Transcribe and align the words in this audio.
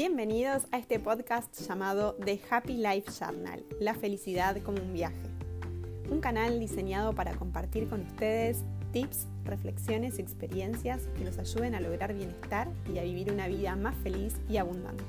Bienvenidos 0.00 0.62
a 0.72 0.78
este 0.78 0.98
podcast 0.98 1.54
llamado 1.60 2.16
The 2.24 2.40
Happy 2.48 2.78
Life 2.78 3.12
Journal, 3.20 3.62
la 3.80 3.92
felicidad 3.92 4.56
como 4.62 4.80
un 4.80 4.94
viaje. 4.94 5.20
Un 6.10 6.22
canal 6.22 6.58
diseñado 6.58 7.14
para 7.14 7.34
compartir 7.34 7.86
con 7.86 8.00
ustedes 8.00 8.64
tips, 8.94 9.26
reflexiones 9.44 10.18
y 10.18 10.22
experiencias 10.22 11.02
que 11.18 11.26
los 11.26 11.36
ayuden 11.36 11.74
a 11.74 11.82
lograr 11.82 12.14
bienestar 12.14 12.70
y 12.90 12.98
a 12.98 13.02
vivir 13.02 13.30
una 13.30 13.46
vida 13.46 13.76
más 13.76 13.94
feliz 13.96 14.36
y 14.48 14.56
abundante. 14.56 15.04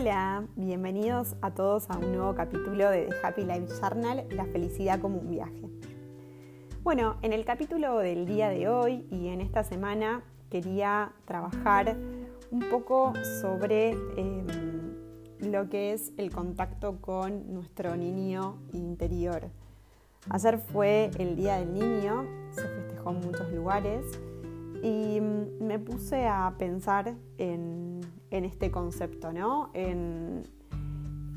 Hola, 0.00 0.44
bienvenidos 0.54 1.34
a 1.42 1.50
todos 1.54 1.90
a 1.90 1.98
un 1.98 2.12
nuevo 2.12 2.32
capítulo 2.32 2.88
de 2.88 3.06
The 3.06 3.26
Happy 3.26 3.42
Life 3.42 3.66
Journal, 3.80 4.24
La 4.30 4.44
felicidad 4.44 5.00
como 5.00 5.18
un 5.18 5.28
viaje. 5.28 5.68
Bueno, 6.84 7.16
en 7.22 7.32
el 7.32 7.44
capítulo 7.44 7.98
del 7.98 8.24
día 8.24 8.48
de 8.48 8.68
hoy 8.68 9.08
y 9.10 9.26
en 9.26 9.40
esta 9.40 9.64
semana 9.64 10.22
quería 10.50 11.10
trabajar 11.24 11.96
un 12.52 12.60
poco 12.70 13.12
sobre 13.40 13.90
em, 14.16 14.46
lo 15.40 15.68
que 15.68 15.94
es 15.94 16.12
el 16.16 16.30
contacto 16.30 17.00
con 17.00 17.52
nuestro 17.52 17.96
niño 17.96 18.60
interior. 18.72 19.50
Ayer 20.30 20.58
fue 20.58 21.10
el 21.18 21.34
Día 21.34 21.56
del 21.56 21.74
Niño, 21.74 22.24
se 22.52 22.62
festejó 22.68 23.10
en 23.10 23.20
muchos 23.20 23.50
lugares 23.50 24.06
y 24.80 25.20
mm, 25.20 25.64
me 25.64 25.80
puse 25.80 26.28
a 26.28 26.54
pensar 26.56 27.16
en, 27.36 27.97
este 28.30 28.70
concepto, 28.70 29.32
¿no? 29.32 29.70
En, 29.74 30.44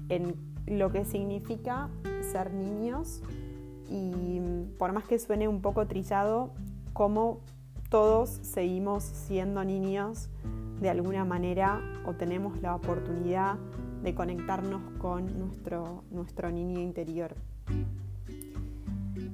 en, 0.10 0.36
lo 0.68 0.92
que 0.92 1.06
significa 1.06 1.90
ser 2.32 2.54
niños 2.54 3.22
y 3.90 4.40
por 4.78 4.94
más 4.94 5.06
que 5.06 5.18
suene 5.18 5.48
un 5.48 5.62
poco 5.62 5.88
trillado, 5.88 6.52
cómo 6.94 7.40
todos 7.90 8.30
seguimos 8.30 9.04
siendo 9.04 9.64
niños 9.64 10.30
de 10.80 10.90
alguna 10.90 11.26
manera 11.26 11.82
o 12.06 12.14
tenemos 12.14 12.62
la 12.62 12.76
oportunidad 12.76 13.58
de 14.04 14.14
conectarnos 14.14 14.82
con 15.00 15.38
nuestro, 15.40 16.04
nuestro 16.12 16.52
niño 16.52 16.80
interior. 16.80 17.36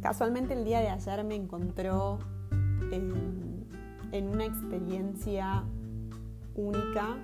Casualmente 0.02 0.54
el 0.54 0.64
día 0.64 0.80
de 0.80 0.90
ayer 0.90 1.24
me 1.24 1.36
encontró 1.36 2.20
en 2.92 3.48
en 4.12 4.30
una 4.30 4.46
experiencia 4.46 5.64
única. 6.58 7.18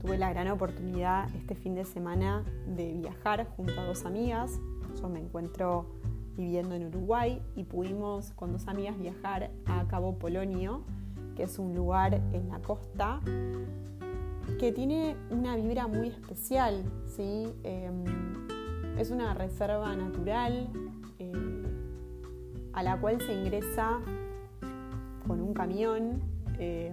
Tuve 0.00 0.16
la 0.16 0.30
gran 0.30 0.48
oportunidad 0.48 1.28
este 1.34 1.54
fin 1.54 1.74
de 1.74 1.84
semana 1.84 2.44
de 2.66 2.94
viajar 2.94 3.46
junto 3.56 3.78
a 3.80 3.84
dos 3.84 4.06
amigas. 4.06 4.58
Yo 5.00 5.08
me 5.08 5.20
encuentro 5.20 5.86
viviendo 6.36 6.74
en 6.74 6.86
Uruguay 6.86 7.42
y 7.54 7.64
pudimos 7.64 8.32
con 8.32 8.52
dos 8.52 8.66
amigas 8.66 8.98
viajar 8.98 9.50
a 9.66 9.86
Cabo 9.88 10.18
Polonio, 10.18 10.82
que 11.36 11.42
es 11.42 11.58
un 11.58 11.74
lugar 11.74 12.14
en 12.32 12.48
la 12.48 12.60
costa 12.60 13.20
que 14.58 14.72
tiene 14.72 15.16
una 15.30 15.56
vibra 15.56 15.86
muy 15.86 16.08
especial. 16.08 16.82
¿sí? 17.06 17.52
Em, 17.62 18.04
es 18.98 19.10
una 19.10 19.34
reserva 19.34 19.94
natural 19.96 20.68
eh, 21.18 21.32
a 22.72 22.82
la 22.82 23.00
cual 23.00 23.20
se 23.20 23.32
ingresa 23.32 24.00
con 25.26 25.40
un 25.40 25.54
camión, 25.54 26.20
eh, 26.58 26.92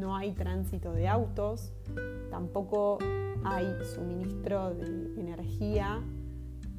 no 0.00 0.16
hay 0.16 0.32
tránsito 0.32 0.92
de 0.92 1.06
autos, 1.06 1.72
tampoco 2.30 2.98
hay 3.44 3.66
suministro 3.94 4.74
de 4.74 5.20
energía, 5.20 6.00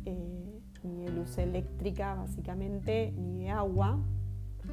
eh, 0.06 0.62
ni 0.84 1.06
de 1.06 1.12
luz 1.12 1.38
eléctrica 1.38 2.16
básicamente, 2.16 3.14
ni 3.16 3.44
de 3.44 3.50
agua. 3.50 4.00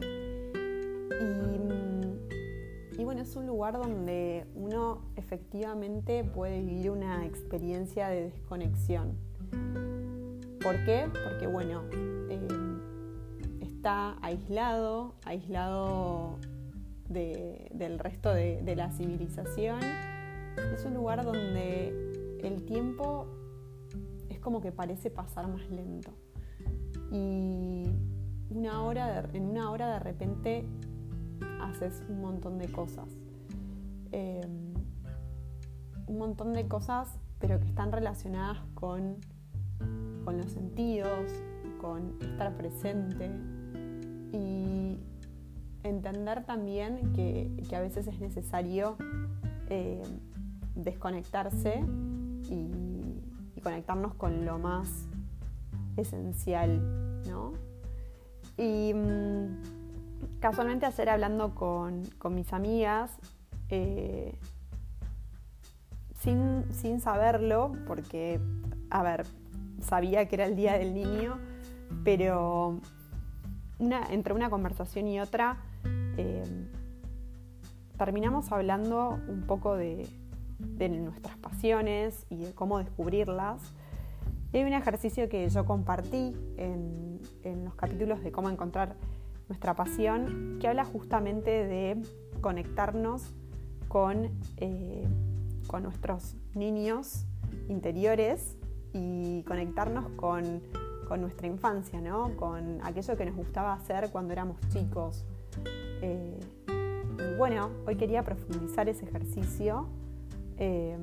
Y, 0.01 1.29
y, 3.01 3.05
bueno, 3.05 3.23
es 3.23 3.37
un 3.37 3.47
lugar 3.47 3.75
donde 3.75 4.47
uno 4.55 5.03
efectivamente 5.17 6.25
puede 6.25 6.63
vivir 6.63 6.91
una 6.91 7.27
experiencia 7.27 8.09
de 8.09 8.31
desconexión. 8.31 9.19
¿Por 10.63 10.85
qué? 10.85 11.09
Porque 11.29 11.47
bueno, 11.47 11.83
está 13.61 14.17
aislado, 14.23 15.15
aislado 15.25 16.39
del 17.09 17.99
resto 17.99 18.33
de, 18.33 18.75
la 18.77 18.91
civilización. 18.91 19.81
Es 20.75 20.85
un 20.85 20.95
lugar 20.95 21.25
donde 21.25 22.41
el 22.43 22.65
tiempo 22.65 23.27
es 24.29 24.39
como 24.41 24.61
que 24.61 24.73
parece 24.73 25.11
pasar 25.11 25.49
más 25.49 25.69
lento. 25.71 26.11
Y 27.11 27.87
una 28.51 28.83
hora 28.83 29.29
en 29.33 29.45
una 29.45 29.71
hora 29.71 29.93
de 29.95 29.99
repente 30.01 30.65
haces 31.61 32.03
un 32.09 32.21
montón 32.21 32.59
de 32.59 32.71
cosas. 32.71 33.09
Em, 34.13 34.75
un 36.07 36.19
montón 36.19 36.55
de 36.55 36.67
cosas, 36.67 37.19
pero 37.39 37.61
que 37.61 37.67
están 37.67 37.93
relacionadas 37.93 38.59
con, 38.75 39.17
con 40.25 40.39
los 40.39 40.51
sentidos, 40.51 41.33
con 41.81 42.17
estar 42.21 42.57
presente, 42.57 43.31
y 44.33 44.99
entender 45.83 46.45
también 46.45 47.13
que, 47.15 47.51
a 47.75 47.81
veces 47.81 48.07
es 48.07 48.21
necesario 48.21 48.97
eh, 49.69 50.03
desconectarse 50.75 51.85
y, 52.51 52.85
conectarnos 53.63 54.15
con 54.15 54.47
lo 54.47 54.59
más 54.59 54.89
esencial, 55.97 56.81
¿no? 57.29 57.53
Y 58.57 58.95
mm, 58.95 60.41
casualmente 60.41 60.87
ayer 60.87 61.11
hablando 61.11 61.55
con, 61.57 62.03
mis 62.31 62.53
amigas, 62.53 63.11
eh, 63.69 64.39
sin, 66.21 66.65
sin 66.73 67.01
saberlo, 67.01 67.73
porque, 67.87 68.41
a 68.91 69.03
ver, 69.03 69.27
sabía 69.81 70.29
que 70.29 70.37
era 70.37 70.47
el 70.47 70.57
Día 70.57 70.79
del 70.79 70.95
Niño, 70.95 71.39
pero 72.05 72.81
entre 73.79 74.35
una 74.35 74.51
conversación 74.51 75.07
y 75.07 75.21
otra 75.21 75.59
eh, 76.17 76.43
terminamos 77.97 78.51
hablando 78.53 79.19
un 79.29 79.43
poco 79.43 79.77
de, 79.77 80.09
nuestras 80.79 81.37
pasiones 81.39 82.27
y 82.31 82.37
de 82.37 82.53
cómo 82.53 82.79
descubrirlas. 82.79 83.61
hay 84.53 84.63
un 84.65 84.73
ejercicio 84.73 85.29
que 85.29 85.49
yo 85.49 85.65
compartí 85.65 86.35
en, 86.57 87.21
los 87.65 87.75
capítulos 87.75 88.23
de 88.23 88.33
cómo 88.33 88.51
encontrar 88.51 88.97
nuestra 89.49 89.75
pasión, 89.75 90.59
que 90.61 90.69
habla 90.69 90.85
justamente 90.85 91.51
de 91.51 92.03
conectarnos 92.41 93.33
con, 93.89 94.31
eh, 94.59 95.07
con 95.67 95.83
nuestros 95.83 96.37
niños 96.55 97.27
interiores 97.69 98.57
y 98.93 99.43
conectarnos 99.45 100.09
con 100.11 100.63
con 101.09 101.23
nuestra 101.23 101.47
infancia, 101.47 102.01
¿no? 102.01 102.37
con 102.37 102.81
aquello 102.83 103.17
que 103.17 103.25
nos 103.25 103.35
gustaba 103.35 103.73
hacer 103.73 104.11
cuando 104.11 104.33
éramos 104.33 104.59
chicos. 104.69 105.25
Eh, 106.03 106.39
bueno, 107.39 107.71
hoy 107.87 107.97
quería 107.97 108.23
profundizar 108.23 108.89
ese 108.89 109.07
ejercicio 109.07 109.89
eh, 110.59 110.97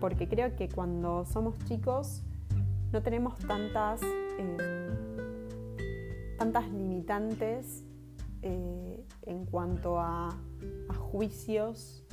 porque 0.00 0.26
creo 0.28 0.56
que 0.56 0.68
cuando 0.68 1.24
somos 1.26 1.56
chicos 1.66 2.22
no 2.92 3.02
tenemos 3.02 3.38
tantas, 3.38 4.00
eh, 4.02 4.88
tantas 6.38 6.68
limitantes 6.70 7.82
en 8.42 9.44
cuanto 9.46 9.98
a, 9.98 10.28
a 10.28 10.94
juicios 10.94 12.04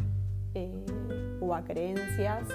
o 1.39 1.53
a 1.53 1.63
creencias 1.63 2.47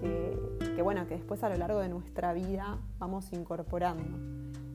que, 0.00 0.38
bueno, 0.82 1.06
que 1.06 1.14
después 1.14 1.42
a 1.42 1.48
lo 1.48 1.56
largo 1.56 1.80
de 1.80 1.88
nuestra 1.88 2.32
vida 2.32 2.78
vamos 2.98 3.32
incorporando. 3.32 4.04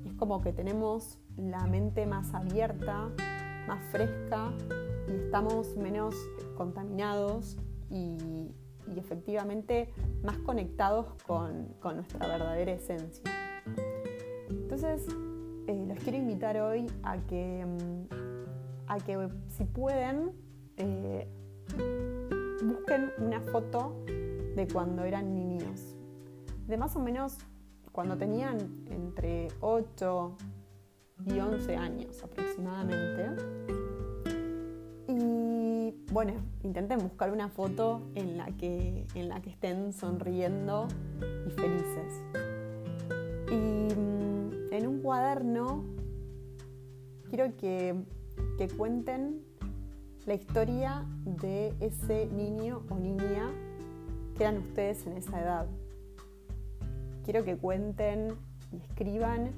Es 0.06 0.14
como 0.14 0.42
que 0.42 0.54
tenemos 0.54 1.20
la 1.38 1.66
mente 1.68 2.06
más 2.06 2.34
abierta, 2.34 3.10
más 3.68 3.84
fresca 3.92 4.52
y 5.08 5.12
estamos 5.12 5.76
menos 5.78 6.16
contaminados 6.58 7.58
y, 7.90 8.18
efectivamente 8.96 9.90
más 10.24 10.38
conectados 10.40 11.08
con, 11.26 11.76
nuestra 11.84 12.28
verdadera 12.28 12.72
esencia. 12.72 13.24
Entonces, 14.50 15.08
eh, 15.68 15.86
los 15.88 16.00
quiero 16.00 16.18
invitar 16.18 16.58
hoy 16.58 16.86
a 17.04 17.18
que, 17.18 17.66
mm, 17.66 18.88
a 18.88 18.98
que 19.00 19.30
si 19.50 19.66
pueden, 19.66 20.34
eh, 20.78 21.28
busquen 22.64 23.12
una 23.18 23.42
foto 23.42 23.96
de 24.56 24.68
cuando 24.72 25.04
eran 25.04 25.34
niños. 25.34 25.95
De 26.68 26.78
más 26.78 26.96
o 26.96 27.00
menos 27.00 27.38
cuando 27.92 28.18
tenían 28.18 28.58
entre 28.90 29.48
8 29.62 30.36
y 31.28 31.40
11 31.40 31.76
años 31.78 32.24
aproximadamente. 32.24 33.30
Y 35.08 35.94
bueno, 36.12 36.34
intenten 36.64 37.00
buscar 37.00 37.32
una 37.32 37.48
foto 37.48 38.02
en 38.16 38.38
la 38.38 38.48
que, 38.48 39.06
en 39.16 39.30
la 39.30 39.42
que 39.42 39.52
estén 39.52 39.94
sonriendo 39.94 40.88
y 41.48 41.52
felices. 41.52 42.24
Y 43.50 43.94
mm, 43.94 44.74
en 44.74 44.88
un 44.88 45.02
cuaderno 45.02 45.86
quiero 47.30 47.56
que, 47.56 47.96
que 48.58 48.68
cuenten 48.68 49.42
la 50.26 50.34
historia 50.34 51.06
de 51.24 51.74
ese 51.80 52.28
niño 52.28 52.82
o 52.90 52.96
niña 52.96 53.52
que 54.36 54.44
eran 54.44 54.58
ustedes 54.58 55.06
en 55.08 55.18
esa 55.18 55.42
edad. 55.42 55.68
Quiero 57.26 57.44
que 57.44 57.58
cuenten 57.58 58.38
y 58.72 58.78
escriban 58.78 59.50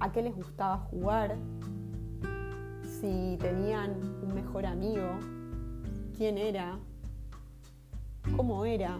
a 0.00 0.12
qué 0.12 0.20
les 0.20 0.36
gustaba 0.36 0.76
jugar, 0.90 1.34
si 3.00 3.38
tenían 3.40 3.94
un 4.22 4.34
mejor 4.34 4.66
amigo, 4.66 5.18
quién 6.14 6.36
era, 6.36 6.78
cómo 8.36 8.66
era, 8.66 8.98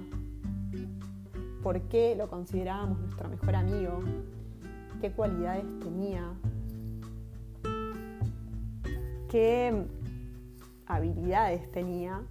por 1.63 1.79
qué 1.83 2.15
lo 2.17 2.31
considerábamos 2.31 3.01
nuestro 3.01 3.29
mejor 3.29 3.55
amigo, 3.55 4.01
qué 5.03 5.13
cualidades 5.13 5.67
tenía, 5.81 6.33
qué 9.29 9.85
habilidades 10.87 11.71
tenía 11.71 12.23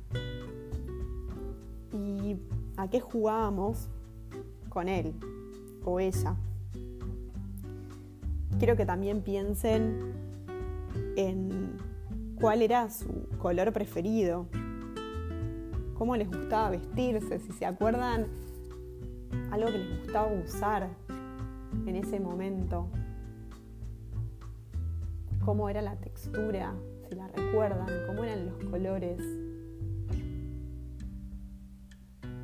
y 1.94 2.38
a 2.76 2.90
qué 2.90 3.00
jugábamos 3.00 3.88
con 4.78 4.90
él 4.90 5.12
o 5.86 6.00
ella. 6.00 6.36
Quiero 8.60 8.76
que 8.76 8.86
también 8.86 9.24
piensen 9.24 10.14
en 11.16 11.78
cuál 12.40 12.62
era 12.62 12.88
su 12.92 13.28
color 13.40 13.74
preferido, 13.74 14.46
cómo 15.98 16.16
les 16.16 16.30
gustaba 16.30 16.70
vestirse, 16.70 17.40
si 17.40 17.54
se 17.54 17.66
acuerdan 17.66 18.28
algo 19.50 19.66
que 19.72 19.80
les 19.80 20.00
gustaba 20.02 20.32
usar 20.32 20.90
en 21.88 21.96
ese 21.96 22.20
momento, 22.20 22.88
cómo 25.44 25.70
era 25.70 25.82
la 25.82 25.96
textura 25.96 26.76
si 27.10 27.16
la 27.16 27.28
recuerdan, 27.30 27.88
cómo 28.06 28.24
eran 28.24 28.46
los 28.46 28.64
colores, 28.70 29.20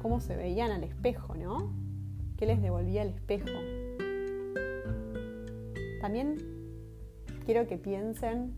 cómo 0.01 0.19
se 0.19 0.35
veían 0.35 0.71
al 0.71 0.83
espejo, 0.83 1.35
¿no? 1.35 1.82
¿Qué 2.44 2.48
les 2.48 2.62
devolvía 2.62 3.04
el 3.04 3.12
espejo? 3.12 3.57
También 6.01 6.36
quiero 7.45 7.66
que 7.68 7.78
piensen 7.78 8.54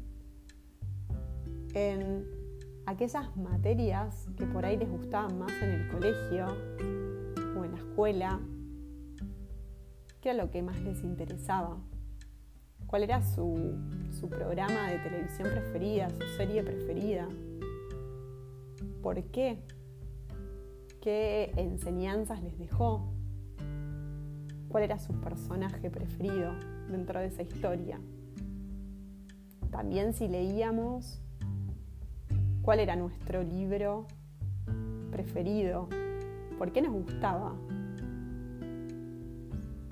en 1.75 2.25
aquellas 2.87 3.37
materias 3.37 4.25
que 4.37 4.47
por 4.47 4.65
ahí 4.65 4.75
les 4.75 4.89
gustaban 4.89 5.37
más 5.37 5.51
en 5.61 5.69
el 5.69 5.87
colegio 5.89 6.47
o 7.55 7.63
en 7.63 7.73
la 7.73 7.77
escuela, 7.77 8.39
qué 10.19 10.31
era 10.31 10.43
lo 10.43 10.49
que 10.49 10.63
más 10.63 10.81
les 10.81 11.03
interesaba. 11.03 11.77
Cuál 12.87 13.03
era 13.03 13.21
su, 13.21 13.77
programa 14.27 14.89
de 14.89 14.97
televisión 14.97 15.47
preferida, 15.51 16.09
su 16.09 16.25
serie 16.37 16.63
preferida, 16.63 17.29
por 19.03 19.21
qué, 19.25 19.59
qué 21.01 21.51
enseñanzas 21.55 22.41
les 22.41 22.57
dejó, 22.57 23.14
cuál 24.75 24.83
era 24.83 24.99
su 24.99 25.13
personaje 25.21 25.89
preferido 25.89 26.51
dentro 26.91 27.21
de 27.21 27.27
esa 27.27 27.43
historia. 27.43 27.97
También 29.71 30.11
si 30.11 30.27
leíamos, 30.27 31.21
cuál 32.61 32.81
era 32.81 32.97
nuestro 32.97 33.41
libro 33.41 34.05
preferido, 35.11 35.87
por 36.57 36.73
qué 36.73 36.81
nos 36.81 36.91
gustaba. 36.91 37.55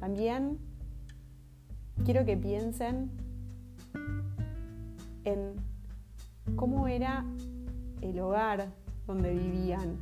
También 0.01 0.57
quiero 2.03 2.25
que 2.25 2.35
piensen 2.35 3.09
en 5.23 5.53
cómo 6.57 6.89
era 6.89 7.23
el 8.01 8.19
hogar 8.19 8.67
donde 9.07 9.33
vivían, 9.33 9.95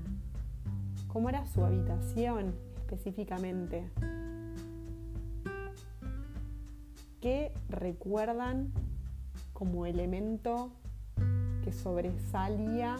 cómo 1.08 1.30
era 1.30 1.46
su 1.46 1.64
habitación 1.64 2.56
específicamente, 2.78 3.88
qué 7.22 7.54
recuerdan 7.70 8.74
como 9.54 9.86
elemento 9.86 10.72
que 11.64 11.72
sobresalía 11.72 12.98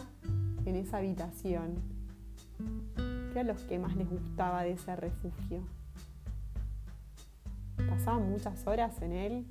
en 0.64 0.76
esa 0.76 0.98
habitación, 0.98 1.74
qué 2.96 3.40
era 3.40 3.42
lo 3.42 3.66
que 3.68 3.78
más 3.78 3.96
les 3.96 4.08
gustaba 4.08 4.62
de 4.62 4.72
ese 4.72 4.96
refugio 4.96 5.62
pasaban 7.92 8.30
muchas 8.30 8.66
horas 8.66 9.00
en 9.02 9.12
él, 9.12 9.46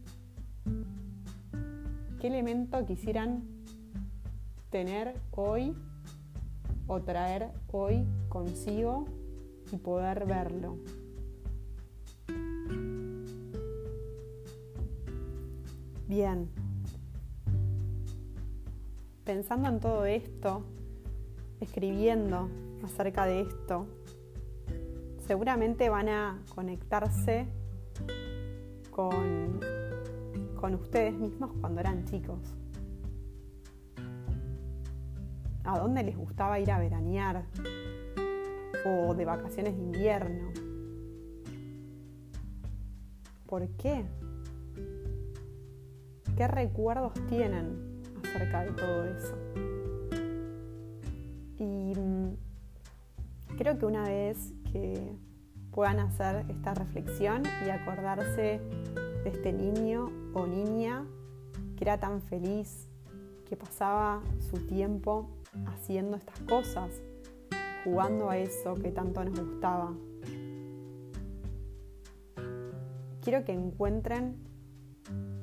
¿qué 2.20 2.28
elemento 2.28 2.86
quisieran 2.86 3.44
tener 4.70 5.16
hoy 5.32 5.76
o 6.88 7.02
traer 7.02 7.52
hoy 7.72 8.06
consigo 8.30 9.06
y 9.72 9.78
poder 9.78 10.26
verlo? 10.26 10.78
Bien, 16.12 16.50
pensando 19.24 19.70
en 19.70 19.80
todo 19.80 20.04
esto, 20.04 20.62
escribiendo 21.62 22.50
acerca 22.84 23.26
de 23.26 23.40
esto, 23.40 23.88
seguramente 25.26 25.88
van 25.88 26.10
a 26.10 26.44
conectarse 26.54 27.48
con, 28.90 29.62
con 30.60 30.76
ustedes 30.76 31.14
mismos 31.14 31.54
cuando 31.62 31.80
eran 31.80 32.04
chicos. 32.04 32.40
¿A 35.64 35.80
dónde 35.80 36.04
les 36.04 36.18
gustaba 36.18 36.60
ir 36.60 36.72
a 36.72 36.80
veranear? 36.80 37.46
¿O 38.86 39.14
de 39.14 39.24
vacaciones 39.24 39.78
de 39.78 39.82
invierno? 39.82 40.52
¿Por 43.46 43.66
qué? 43.78 44.04
¿Qué 46.42 46.48
recuerdos 46.48 47.14
tienen 47.30 48.02
acerca 48.24 48.64
de 48.64 48.72
todo 48.72 49.06
eso? 49.06 49.36
Y 51.60 51.94
mm, 51.96 52.36
creo 53.60 53.78
que 53.78 53.86
una 53.86 54.06
vez 54.06 54.52
que 54.72 55.20
puedan 55.70 56.00
hacer 56.00 56.44
esta 56.50 56.74
reflexión 56.74 57.44
y 57.64 57.70
acordarse 57.70 58.60
de 59.24 59.30
este 59.30 59.54
niño 59.54 60.10
o 60.34 60.48
niña 60.48 61.06
que 61.78 61.84
era 61.84 62.00
tan 62.00 62.24
feliz, 62.24 62.90
que 63.48 63.56
pasaba 63.56 64.24
su 64.50 64.66
tiempo 64.66 65.30
haciendo 65.68 66.18
estas 66.18 66.40
cosas, 66.50 66.90
jugando 67.84 68.32
a 68.32 68.40
eso 68.40 68.74
que 68.74 68.90
tanto 68.90 69.24
nos 69.24 69.40
gustaba. 69.40 69.94
Quiero 73.22 73.46
que 73.46 73.52
encuentren 73.52 74.51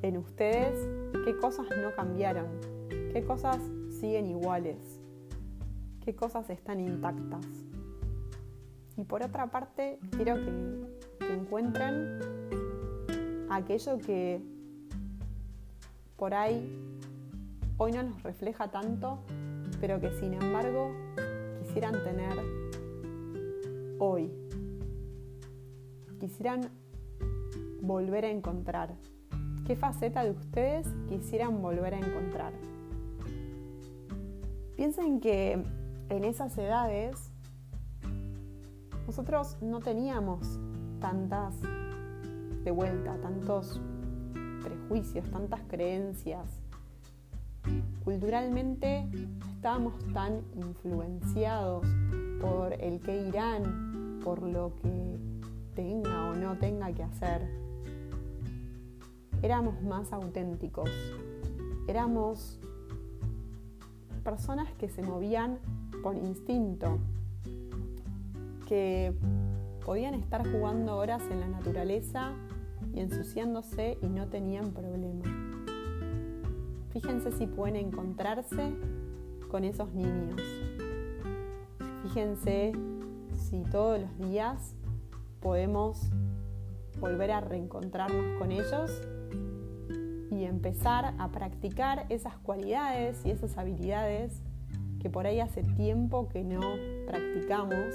en 0.02 0.16
ustedes 0.16 0.86
qué 1.24 1.36
cosas 1.36 1.66
no 1.82 1.94
cambiaron, 1.94 2.46
qué 3.12 3.24
cosas 3.26 3.58
siguen 3.90 4.26
iguales, 4.26 5.00
qué 6.04 6.14
cosas 6.14 6.48
están 6.50 6.80
intactas. 6.80 7.46
Y 8.96 9.04
por 9.04 9.22
otra 9.22 9.50
parte, 9.50 9.98
quiero 10.10 10.34
que, 10.36 10.98
encuentren 11.32 12.18
aquello 13.50 13.98
que 13.98 14.40
por 16.16 16.34
ahí 16.34 16.74
hoy 17.76 17.92
no 17.92 18.02
nos 18.02 18.22
refleja 18.22 18.70
tanto, 18.70 19.18
pero 19.80 20.00
que 20.00 20.10
sin 20.12 20.34
embargo 20.34 20.90
quisieran 21.62 22.02
tener 22.02 22.38
hoy. 23.98 24.32
Quisieran 26.18 26.62
volver 27.82 28.24
a 28.24 28.30
encontrar. 28.30 28.96
¿Qué 29.68 29.76
faceta 29.76 30.24
de 30.24 30.30
ustedes 30.30 30.86
quisieran 31.10 31.60
volver 31.60 31.92
a 31.92 31.98
encontrar? 31.98 32.54
Piensen 34.76 35.20
que 35.20 35.62
en 36.08 36.24
esas 36.24 36.56
edades 36.56 37.30
nosotros 39.06 39.58
no 39.60 39.80
teníamos 39.80 40.58
tantas 41.00 41.54
de 42.64 42.70
vuelta, 42.70 43.18
tantos 43.20 43.78
prejuicios, 44.62 45.30
tantas 45.30 45.60
creencias. 45.68 46.46
Culturalmente 48.04 49.06
estábamos 49.54 49.98
tan 50.14 50.40
influenciados 50.56 51.86
por 52.40 52.72
el 52.72 53.00
que 53.02 53.20
irán, 53.28 54.18
por 54.24 54.42
lo 54.42 54.74
que 54.76 55.18
tenga 55.74 56.24
o 56.24 56.34
no 56.34 56.56
tenga 56.56 56.90
que 56.94 57.02
hacer. 57.02 57.67
Éramos 59.42 59.80
más 59.82 60.12
auténticos, 60.12 60.90
éramos 61.86 62.58
personas 64.24 64.72
que 64.74 64.88
se 64.88 65.02
movían 65.02 65.58
por 66.02 66.16
instinto, 66.16 66.98
que 68.66 69.14
podían 69.84 70.14
estar 70.14 70.46
jugando 70.50 70.96
horas 70.96 71.22
en 71.30 71.40
la 71.40 71.48
naturaleza 71.48 72.32
y 72.92 73.00
ensuciándose 73.00 73.96
y 74.02 74.06
no 74.06 74.26
tenían 74.26 74.72
problema. 74.72 75.24
Fíjense 76.90 77.32
si 77.32 77.46
pueden 77.46 77.76
encontrarse 77.76 78.74
con 79.50 79.64
esos 79.64 79.92
niños. 79.94 80.42
Fíjense 82.02 82.72
si 83.34 83.62
todos 83.70 84.00
los 84.00 84.18
días 84.18 84.74
podemos 85.40 86.10
volver 87.00 87.30
a 87.30 87.40
reencontrarnos 87.40 88.38
con 88.38 88.50
ellos 88.50 89.00
y 90.38 90.44
empezar 90.44 91.14
a 91.18 91.32
practicar 91.32 92.06
esas 92.10 92.38
cualidades 92.38 93.20
y 93.24 93.30
esas 93.32 93.58
habilidades 93.58 94.40
que 95.00 95.10
por 95.10 95.26
ahí 95.26 95.40
hace 95.40 95.64
tiempo 95.64 96.28
que 96.28 96.44
no 96.44 96.60
practicamos 97.06 97.94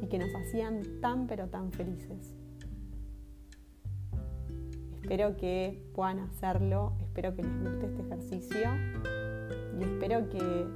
y 0.00 0.06
que 0.06 0.18
nos 0.18 0.30
hacían 0.34 0.82
tan 1.02 1.26
pero 1.26 1.48
tan 1.48 1.70
felices. 1.70 2.34
Espero 4.94 5.36
que 5.36 5.82
puedan 5.94 6.20
hacerlo, 6.20 6.94
espero 7.02 7.34
que 7.34 7.42
les 7.42 7.62
guste 7.62 7.86
este 7.86 8.02
ejercicio 8.02 8.70
y 9.78 9.84
espero 9.84 10.28
que 10.30 10.66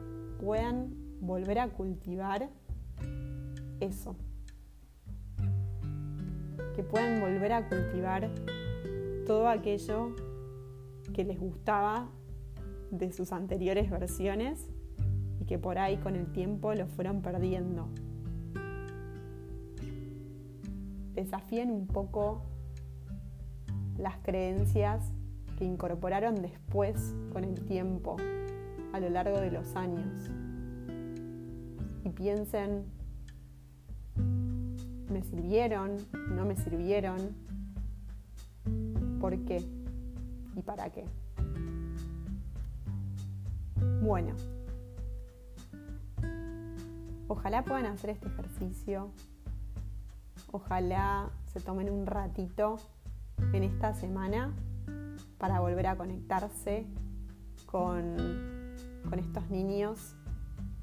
puedan 0.40 0.94
volver 1.20 1.58
a 1.58 1.68
cultivar 1.68 2.50
eso. 3.80 4.14
Que 6.76 6.82
puedan 6.82 7.20
volver 7.20 7.52
a 7.52 7.68
cultivar 7.68 8.30
todo 9.26 9.48
aquello 9.48 10.14
que 11.12 11.24
les 11.24 11.38
gustaba 11.38 12.08
de 12.90 13.12
sus 13.12 13.32
anteriores 13.32 13.90
versiones 13.90 14.68
y 15.40 15.44
que 15.44 15.58
por 15.58 15.78
ahí 15.78 15.96
con 15.96 16.14
el 16.14 16.30
tiempo 16.32 16.74
lo 16.74 16.86
fueron 16.86 17.22
perdiendo. 17.22 17.88
Desafíen 21.14 21.70
un 21.70 21.86
poco 21.86 22.42
las 23.98 24.16
creencias 24.18 25.12
que 25.58 25.64
incorporaron 25.64 26.40
después 26.40 27.14
con 27.32 27.44
el 27.44 27.64
tiempo, 27.66 28.16
a 28.92 29.00
lo 29.00 29.10
largo 29.10 29.38
de 29.40 29.50
los 29.50 29.76
años. 29.76 30.30
Y 32.04 32.10
piensen, 32.10 32.84
¿me 35.10 35.22
sirvieron? 35.22 35.96
¿No 36.30 36.44
me 36.44 36.56
sirvieron? 36.56 37.36
¿Por 39.20 39.38
qué? 39.44 39.81
¿Y 40.56 40.62
para 40.62 40.90
qué? 40.90 41.04
Bueno, 44.02 44.34
ojalá 47.28 47.64
puedan 47.64 47.86
hacer 47.86 48.10
este 48.10 48.28
ejercicio, 48.28 49.10
ojalá 50.50 51.30
se 51.46 51.60
tomen 51.60 51.88
un 51.90 52.06
ratito 52.06 52.76
en 53.52 53.62
esta 53.62 53.94
semana 53.94 54.52
para 55.38 55.60
volver 55.60 55.86
a 55.86 55.96
conectarse 55.96 56.86
con, 57.66 58.16
con 59.08 59.18
estos 59.18 59.48
niños 59.50 60.14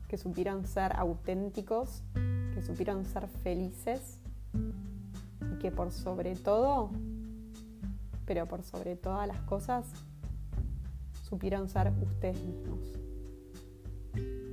que 0.08 0.18
supieron 0.18 0.66
ser 0.66 0.94
auténticos, 0.96 2.04
que 2.54 2.62
supieron 2.64 3.06
ser 3.06 3.28
felices 3.28 4.20
y 4.54 5.60
que 5.60 5.72
por 5.72 5.92
sobre 5.92 6.36
todo, 6.36 6.90
pero 8.30 8.46
por 8.46 8.62
sobre 8.62 8.96
todas 8.96 9.28
las 9.28 9.42
cosas, 9.42 9.88
supieron 11.24 11.68
ser 11.68 11.92
ustedes 12.00 12.40
mismos. 12.44 12.80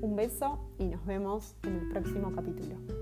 Un 0.00 0.16
beso 0.16 0.70
y 0.78 0.86
nos 0.86 1.04
vemos 1.04 1.56
en 1.62 1.76
el 1.76 1.88
próximo 1.90 2.32
capítulo. 2.34 2.95